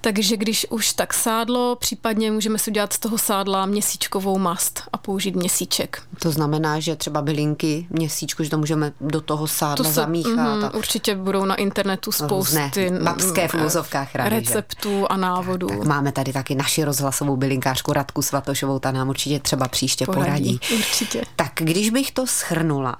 Takže 0.00 0.36
když 0.36 0.66
už 0.70 0.92
tak 0.92 1.14
sádlo, 1.14 1.76
případně 1.76 2.30
můžeme 2.30 2.58
si 2.58 2.70
udělat 2.70 2.92
z 2.92 2.98
toho 2.98 3.18
sádla 3.18 3.66
měsíčkovou 3.66 4.38
mast 4.38 4.82
a 4.92 4.98
použít 4.98 5.36
měsíček. 5.36 6.02
To 6.22 6.30
znamená, 6.30 6.80
že 6.80 6.96
třeba 6.96 7.22
bylinky 7.22 7.86
měsíčku, 7.90 8.44
že 8.44 8.50
to 8.50 8.58
můžeme 8.58 8.92
do 9.00 9.20
toho 9.20 9.46
sádla 9.46 9.76
to 9.76 9.84
se, 9.84 9.92
zamíchat. 9.92 10.58
Mm, 10.58 10.64
a 10.64 10.74
určitě 10.74 11.14
budou 11.14 11.44
na 11.44 11.54
internetu 11.54 12.12
spousty 12.12 12.90
babské 13.02 13.48
v 13.48 13.54
úzovkách 13.54 14.14
rady, 14.14 14.36
receptů 14.36 15.00
že? 15.00 15.06
a 15.08 15.16
návodů. 15.16 15.66
Tak, 15.66 15.78
tak 15.78 15.86
máme 15.86 16.12
tady 16.12 16.32
taky 16.32 16.54
naši 16.54 16.84
rozhlasovou 16.84 17.36
bylinkářku 17.36 17.92
Radku 17.92 18.22
Svatošovou, 18.22 18.78
ta 18.78 18.92
nám 18.92 19.08
určitě 19.08 19.40
třeba 19.40 19.68
příště 19.68 20.06
poradí. 20.06 20.24
poradí. 20.26 20.60
Určitě. 20.74 21.15
Tak 21.36 21.52
když 21.54 21.90
bych 21.90 22.12
to 22.12 22.26
schrnula, 22.26 22.96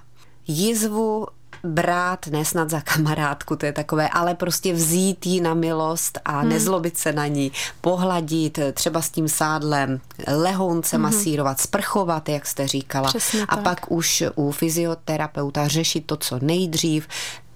jizvu 0.46 1.26
brát 1.64 2.26
nesnad 2.26 2.70
za 2.70 2.80
kamarádku, 2.80 3.56
to 3.56 3.66
je 3.66 3.72
takové, 3.72 4.08
ale 4.08 4.34
prostě 4.34 4.72
vzít 4.72 5.26
ji 5.26 5.40
na 5.40 5.54
milost 5.54 6.18
a 6.24 6.40
hmm. 6.40 6.48
nezlobit 6.48 6.98
se 6.98 7.12
na 7.12 7.26
ní, 7.26 7.52
pohladit 7.80 8.58
třeba 8.72 9.02
s 9.02 9.10
tím 9.10 9.28
sádlem, 9.28 10.00
lehounce 10.28 10.96
hmm. 10.96 11.02
masírovat, 11.02 11.60
sprchovat, 11.60 12.28
jak 12.28 12.46
jste 12.46 12.68
říkala. 12.68 13.08
Přesně 13.08 13.42
a 13.42 13.56
tak. 13.56 13.64
pak 13.64 13.92
už 13.92 14.24
u 14.34 14.50
fyzioterapeuta 14.50 15.68
řešit 15.68 16.06
to, 16.06 16.16
co 16.16 16.38
nejdřív, 16.42 17.08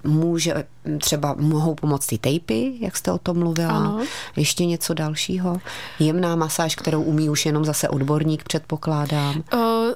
může 0.04 0.64
třeba 1.00 1.34
mohou 1.38 1.74
pomoct 1.74 2.06
ty 2.06 2.18
tejpy, 2.18 2.72
jak 2.80 2.96
jste 2.96 3.12
o 3.12 3.18
tom 3.18 3.38
mluvila. 3.38 3.76
Ano. 3.76 4.00
Ještě 4.36 4.66
něco 4.66 4.94
dalšího? 4.94 5.58
Jemná 5.98 6.36
masáž, 6.36 6.76
kterou 6.76 7.02
umí 7.02 7.30
už 7.30 7.46
jenom 7.46 7.64
zase 7.64 7.88
odborník, 7.88 8.44
předpokládám. 8.44 9.42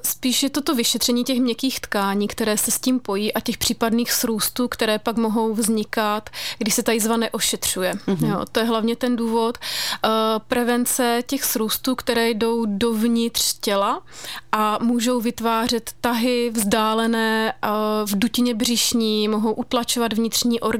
Spíš 0.03 0.43
je 0.43 0.49
to 0.49 0.61
to 0.61 0.75
vyšetření 0.75 1.23
těch 1.23 1.39
měkkých 1.39 1.79
tkání, 1.79 2.27
které 2.27 2.57
se 2.57 2.71
s 2.71 2.79
tím 2.79 2.99
pojí 2.99 3.33
a 3.33 3.39
těch 3.39 3.57
případných 3.57 4.11
srůstů, 4.11 4.67
které 4.67 4.99
pak 4.99 5.17
mohou 5.17 5.53
vznikat, 5.53 6.29
když 6.57 6.73
se 6.73 6.83
ta 6.83 6.91
jízva 6.91 7.17
neošetřuje. 7.17 7.93
Mm-hmm. 7.93 8.29
Jo, 8.29 8.45
to 8.51 8.59
je 8.59 8.65
hlavně 8.65 8.95
ten 8.95 9.15
důvod. 9.15 9.57
Prevence 10.47 11.23
těch 11.27 11.43
srůstů, 11.43 11.95
které 11.95 12.29
jdou 12.29 12.65
dovnitř 12.65 13.53
těla 13.59 14.01
a 14.51 14.77
můžou 14.81 15.21
vytvářet 15.21 15.91
tahy 16.01 16.51
vzdálené 16.53 17.53
v 18.05 18.19
dutině 18.19 18.53
břišní, 18.55 19.27
mohou 19.27 19.53
utlačovat 19.53 20.13
vnitřní 20.13 20.59
orgány, 20.59 20.74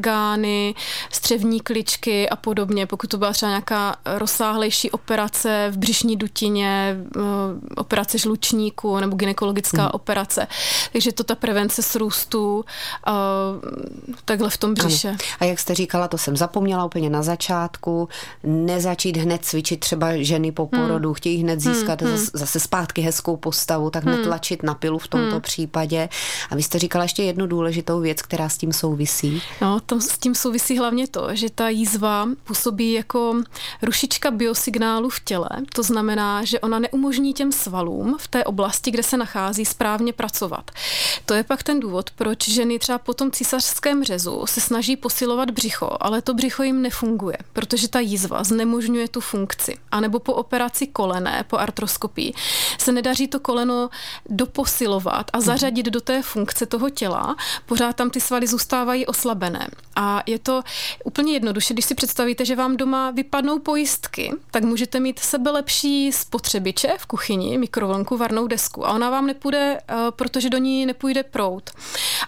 střevní 1.11 1.59
kličky 1.61 2.29
a 2.29 2.35
podobně. 2.35 2.85
Pokud 2.85 3.09
to 3.09 3.17
byla 3.17 3.33
třeba 3.33 3.49
nějaká 3.49 3.95
rozsáhlejší 4.05 4.91
operace 4.91 5.67
v 5.71 5.77
břišní 5.77 6.15
dutině, 6.15 6.97
eh, 7.17 7.19
operace 7.75 8.17
žlučníku 8.17 8.99
nebo 8.99 9.15
ginekologická 9.15 9.81
hmm. 9.81 9.91
operace. 9.93 10.47
Takže 10.91 11.11
to 11.11 11.23
ta 11.23 11.35
prevence 11.35 11.81
srůstu 11.83 12.65
eh, 13.07 13.11
takhle 14.25 14.49
v 14.49 14.57
tom 14.57 14.73
břiše. 14.73 15.09
Ano. 15.09 15.17
A 15.39 15.45
jak 15.45 15.59
jste 15.59 15.75
říkala, 15.75 16.07
to 16.07 16.17
jsem 16.17 16.37
zapomněla 16.37 16.85
úplně 16.85 17.09
na 17.09 17.23
začátku, 17.23 18.09
nezačít 18.43 19.17
hned 19.17 19.45
cvičit 19.45 19.79
třeba 19.79 20.07
ženy 20.15 20.51
po 20.51 20.69
hmm. 20.71 20.81
porodu, 20.81 21.09
hmm. 21.09 21.13
chtějí 21.13 21.37
hned 21.43 21.59
získat 21.59 22.01
hmm. 22.01 22.17
zase, 22.17 22.31
zase 22.33 22.59
zpátky 22.59 23.01
hezkou 23.01 23.37
postavu, 23.37 23.89
tak 23.89 24.03
hmm. 24.03 24.17
netlačit 24.17 24.63
na 24.63 24.73
pilu 24.73 24.97
v 24.97 25.07
tomto 25.07 25.31
hmm. 25.31 25.41
případě. 25.41 26.09
A 26.49 26.55
vy 26.55 26.63
jste 26.63 26.79
říkala 26.79 27.03
ještě 27.03 27.23
jednu 27.23 27.47
důležitou 27.47 27.99
věc, 27.99 28.21
která 28.21 28.49
s 28.49 28.57
tím 28.57 28.73
souvisí. 28.73 29.41
No, 29.61 29.79
to 29.85 30.01
s 30.01 30.17
tím 30.17 30.35
souvisí 30.35 30.77
hlavně 30.77 31.07
to, 31.07 31.27
že 31.31 31.49
ta 31.49 31.69
jízva 31.69 32.27
působí 32.43 32.93
jako 32.93 33.41
rušička 33.81 34.31
biosignálu 34.31 35.09
v 35.09 35.19
těle. 35.19 35.49
To 35.73 35.83
znamená, 35.83 36.43
že 36.43 36.59
ona 36.59 36.79
neumožní 36.79 37.33
těm 37.33 37.51
svalům 37.51 38.17
v 38.19 38.27
té 38.27 38.43
oblasti, 38.43 38.91
kde 38.91 39.03
se 39.03 39.17
nachází, 39.17 39.65
správně 39.65 40.13
pracovat. 40.13 40.71
To 41.25 41.33
je 41.33 41.43
pak 41.43 41.63
ten 41.63 41.79
důvod, 41.79 42.09
proč 42.09 42.49
ženy 42.49 42.79
třeba 42.79 42.97
po 42.97 43.13
tom 43.13 43.31
císařském 43.31 44.03
řezu 44.03 44.45
se 44.45 44.61
snaží 44.61 44.95
posilovat 44.95 45.51
břicho, 45.51 45.89
ale 45.99 46.21
to 46.21 46.33
břicho 46.33 46.63
jim 46.63 46.81
nefunguje, 46.81 47.37
protože 47.53 47.87
ta 47.87 47.99
jízva 47.99 48.43
znemožňuje 48.43 49.07
tu 49.07 49.21
funkci. 49.21 49.77
A 49.91 49.99
nebo 49.99 50.19
po 50.19 50.33
operaci 50.33 50.87
kolene, 50.87 51.43
po 51.47 51.57
artroskopii, 51.57 52.33
se 52.77 52.91
nedaří 52.91 53.27
to 53.27 53.39
koleno 53.39 53.89
doposilovat 54.29 55.31
a 55.33 55.41
zařadit 55.41 55.85
do 55.85 56.01
té 56.01 56.21
funkce 56.21 56.65
toho 56.65 56.89
těla. 56.89 57.35
Pořád 57.65 57.95
tam 57.95 58.09
ty 58.09 58.21
svaly 58.21 58.47
zůstávají 58.47 59.05
oslabené. 59.05 59.67
A 59.95 60.23
je 60.25 60.39
to 60.39 60.61
úplně 61.03 61.33
jednoduše, 61.33 61.73
když 61.73 61.85
si 61.85 61.95
představíte, 61.95 62.45
že 62.45 62.55
vám 62.55 62.77
doma 62.77 63.11
vypadnou 63.11 63.59
pojistky, 63.59 64.33
tak 64.51 64.63
můžete 64.63 64.99
mít 64.99 65.19
sebe 65.19 65.51
lepší 65.51 66.11
spotřebiče 66.11 66.95
v 66.97 67.05
kuchyni, 67.05 67.57
mikrovlnku, 67.57 68.17
varnou 68.17 68.47
desku 68.47 68.87
a 68.87 68.93
ona 68.93 69.09
vám 69.09 69.27
nepůjde, 69.27 69.79
eh, 69.87 69.95
protože 70.09 70.49
do 70.49 70.57
ní 70.57 70.85
nepůjde 70.85 71.23
prout. 71.23 71.71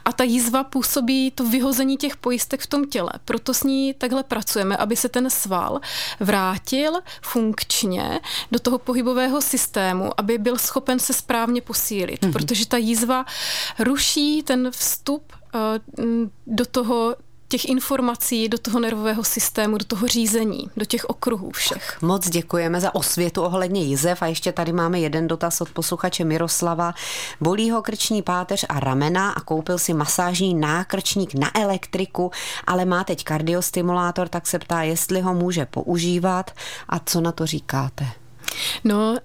A 0.05 0.13
ta 0.13 0.23
jízva 0.23 0.63
působí 0.63 1.31
to 1.31 1.43
vyhození 1.43 1.97
těch 1.97 2.17
pojistek 2.17 2.61
v 2.61 2.67
tom 2.67 2.85
těle. 2.85 3.11
Proto 3.25 3.53
s 3.53 3.63
ní 3.63 3.93
takhle 3.93 4.23
pracujeme, 4.23 4.77
aby 4.77 4.95
se 4.95 5.09
ten 5.09 5.29
sval 5.29 5.79
vrátil 6.19 6.93
funkčně 7.21 8.19
do 8.51 8.59
toho 8.59 8.77
pohybového 8.77 9.41
systému, 9.41 10.11
aby 10.17 10.37
byl 10.37 10.57
schopen 10.57 10.99
se 10.99 11.13
správně 11.13 11.61
posílit, 11.61 12.21
mm-hmm. 12.21 12.31
protože 12.31 12.67
ta 12.67 12.77
jízva 12.77 13.25
ruší 13.79 14.43
ten 14.43 14.71
vstup 14.71 15.33
Eh, 15.57 15.79
do 16.47 16.65
toho 16.65 17.15
těch 17.47 17.65
informací 17.65 18.49
do 18.49 18.57
toho 18.57 18.79
nervového 18.79 19.23
systému, 19.23 19.77
do 19.77 19.85
toho 19.85 20.07
řízení, 20.07 20.69
do 20.77 20.85
těch 20.85 21.05
okruhů 21.05 21.51
všech. 21.51 21.97
Moc 22.01 22.29
děkujeme 22.29 22.81
za 22.81 22.95
osvětu 22.95 23.43
ohledně 23.43 23.81
jizev 23.83 24.21
a 24.21 24.25
ještě 24.25 24.51
tady 24.51 24.73
máme 24.73 24.99
jeden 24.99 25.27
dotaz 25.27 25.61
od 25.61 25.69
posluchače 25.69 26.23
Miroslava. 26.23 26.93
Bolí 27.41 27.71
ho 27.71 27.81
krční 27.81 28.21
páteř 28.21 28.65
a 28.69 28.79
ramena 28.79 29.31
a 29.31 29.41
koupil 29.41 29.77
si 29.77 29.93
masážní 29.93 30.53
nákrčník 30.53 31.33
na 31.33 31.59
elektriku, 31.59 32.31
ale 32.67 32.85
má 32.85 33.03
teď 33.03 33.23
kardiostimulátor, 33.23 34.27
tak 34.27 34.47
se 34.47 34.59
ptá, 34.59 34.81
jestli 34.81 35.21
ho 35.21 35.33
může 35.33 35.65
používat 35.65 36.51
a 36.89 36.99
co 36.99 37.21
na 37.21 37.31
to 37.31 37.45
říkáte. 37.45 38.05
No, 38.83 39.11
uh, 39.11 39.17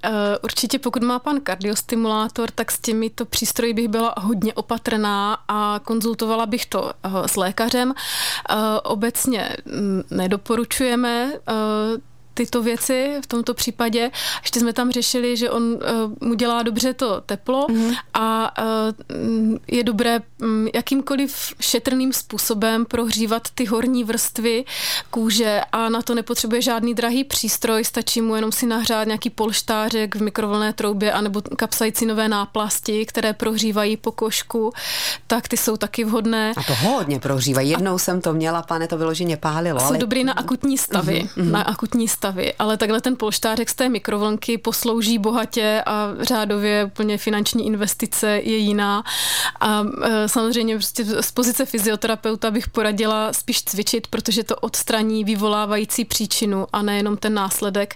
určitě 0.42 0.78
pokud 0.78 1.02
má 1.02 1.18
pan 1.18 1.40
kardiostimulátor, 1.40 2.50
tak 2.50 2.72
s 2.72 2.78
těmito 2.78 3.24
přístroji 3.24 3.74
bych 3.74 3.88
byla 3.88 4.14
hodně 4.18 4.54
opatrná 4.54 5.38
a 5.48 5.80
konzultovala 5.84 6.46
bych 6.46 6.66
to 6.66 6.82
uh, 6.82 7.26
s 7.26 7.36
lékařem. 7.36 7.88
Uh, 7.88 8.56
obecně 8.82 9.56
mm, 9.66 10.02
nedoporučujeme 10.10 11.32
tyto 12.34 12.62
věci 12.62 13.16
v 13.22 13.26
tomto 13.26 13.54
případě. 13.54 14.10
Ještě 14.42 14.60
jsme 14.60 14.72
tam 14.72 14.90
řešili, 14.90 15.36
že 15.36 15.50
on 15.50 15.62
uh, 15.62 15.78
mu 16.20 16.34
dělá 16.34 16.62
dobře 16.62 16.94
to 16.94 17.20
teplo 17.20 17.66
mm-hmm. 17.66 17.96
a 18.14 18.54
uh, 18.62 19.56
je 19.68 19.84
dobré 19.84 20.20
um, 20.42 20.68
jakýmkoliv 20.74 21.54
šetrným 21.60 22.12
způsobem 22.12 22.84
prohřívat 22.84 23.48
ty 23.54 23.64
horní 23.64 24.04
vrstvy 24.04 24.64
kůže 25.10 25.60
a 25.72 25.88
na 25.88 26.02
to 26.02 26.14
nepotřebuje 26.14 26.62
žádný 26.62 26.94
drahý 26.94 27.24
přístroj, 27.24 27.84
stačí 27.84 28.20
mu 28.20 28.34
jenom 28.34 28.52
si 28.52 28.66
nahřát 28.66 29.06
nějaký 29.06 29.30
polštářek 29.30 30.14
v 30.14 30.22
mikrovlné 30.22 30.72
troubě 30.72 31.12
anebo 31.12 31.42
kapsaicinové 31.56 32.28
náplasti, 32.28 33.06
které 33.06 33.32
prohřívají 33.32 33.96
pokožku, 33.96 34.72
tak 35.26 35.48
ty 35.48 35.56
jsou 35.56 35.76
taky 35.76 36.04
vhodné. 36.04 36.52
A 36.56 36.62
to 36.62 36.74
hodně 36.74 37.20
prohřívají. 37.20 37.70
Jednou 37.70 37.94
a... 37.94 37.98
jsem 37.98 38.20
to 38.20 38.32
měla, 38.32 38.62
pane, 38.62 38.88
to 38.88 38.98
vyloženě 38.98 39.36
pálilo. 39.36 39.80
Jsou 39.80 39.86
ale... 39.86 39.98
dobrý 39.98 40.24
na 40.24 40.32
akutní 40.32 40.78
stavy. 40.78 41.28
Mm-hmm. 41.36 41.50
Na 41.50 41.62
akutní 41.62 42.08
stavy 42.08 42.21
stavy, 42.22 42.54
ale 42.58 42.76
takhle 42.76 43.00
ten 43.00 43.16
polštářek 43.16 43.70
z 43.70 43.74
té 43.74 43.88
mikrovlnky 43.88 44.58
poslouží 44.58 45.18
bohatě 45.18 45.82
a 45.86 46.08
řádově 46.20 46.84
úplně 46.84 47.18
finanční 47.18 47.66
investice 47.66 48.30
je 48.30 48.56
jiná. 48.56 49.04
A 49.60 49.84
e, 50.02 50.28
samozřejmě 50.28 50.74
prostě 50.74 51.04
z 51.04 51.30
pozice 51.30 51.66
fyzioterapeuta 51.66 52.50
bych 52.50 52.68
poradila 52.68 53.32
spíš 53.32 53.62
cvičit, 53.62 54.06
protože 54.06 54.44
to 54.44 54.56
odstraní 54.56 55.24
vyvolávající 55.24 56.04
příčinu 56.04 56.66
a 56.72 56.82
nejenom 56.82 57.16
ten 57.16 57.34
následek. 57.34 57.94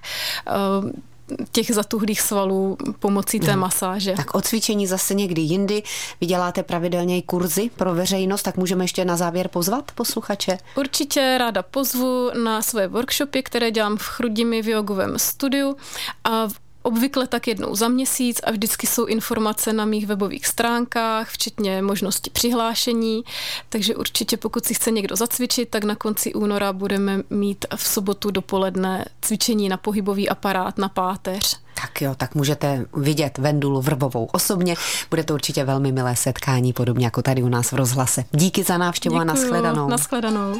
Těch 1.52 1.71
zatuhlých 1.75 2.21
svalů 2.21 2.76
pomocí 2.99 3.40
té 3.40 3.56
masáže. 3.56 4.14
Tak 4.16 4.35
o 4.35 4.40
cvičení 4.40 4.87
zase 4.87 5.14
někdy 5.14 5.42
jindy. 5.42 5.83
Vy 6.21 6.26
děláte 6.26 6.62
pravidelně 6.62 7.18
i 7.18 7.23
kurzy 7.23 7.71
pro 7.76 7.95
veřejnost, 7.95 8.42
tak 8.42 8.56
můžeme 8.56 8.85
ještě 8.85 9.04
na 9.04 9.16
závěr 9.16 9.49
pozvat 9.49 9.92
posluchače? 9.92 10.59
Určitě 10.76 11.37
ráda 11.38 11.62
pozvu 11.62 12.30
na 12.45 12.62
svoje 12.62 12.88
workshopy, 12.88 13.42
které 13.42 13.71
dělám 13.71 13.97
v 13.97 14.02
Chrudimi 14.02 14.62
v 14.62 14.68
jogovém 14.68 15.18
studiu 15.18 15.76
a 16.25 16.49
obvykle 16.87 17.26
tak 17.26 17.47
jednou 17.49 17.75
za 17.75 17.88
měsíc 17.88 18.40
a 18.45 18.50
vždycky 18.50 18.87
jsou 18.87 19.05
informace 19.05 19.73
na 19.73 19.85
mých 19.85 20.07
webových 20.07 20.47
stránkách, 20.47 21.31
včetně 21.31 21.83
možnosti 21.83 22.31
přihlášení, 22.31 23.23
takže 23.69 23.97
určitě 23.97 24.37
pokud 24.37 24.64
si 24.64 24.75
chce 24.75 24.90
někdo 24.90 25.16
zacvičit, 25.16 25.69
tak 25.69 25.85
na 25.85 25.95
konci 25.95 26.35
února 26.35 26.73
budeme 26.73 27.23
mít 27.31 27.64
v 27.76 27.88
sobotu 27.88 28.31
dopoledne 28.31 29.05
cvičení 29.23 29.69
na 29.69 29.76
pohybový 29.76 30.28
aparát 30.28 30.78
na 30.78 30.88
páteř. 30.88 31.66
Tak 31.83 32.02
jo, 32.02 32.14
tak 32.16 32.35
můžete 32.35 32.85
vidět 32.97 33.38
Vendulu 33.38 33.81
Vrbovou 33.81 34.25
osobně. 34.25 34.75
Bude 35.11 35.25
to 35.25 35.35
určitě 35.35 35.64
velmi 35.64 35.93
milé 35.93 36.16
setkání, 36.16 36.73
podobně 36.73 37.07
jako 37.07 37.23
tady 37.23 37.43
u 37.43 37.49
nás 37.49 37.73
v 37.73 37.76
rozhlase. 37.76 38.25
Díky 38.33 38.62
za 38.62 38.78
návštěvu 38.78 39.14
Děkuju, 39.14 39.31
a 39.31 39.35
nashledanou. 39.35 39.88
Nashledanou. 39.88 40.55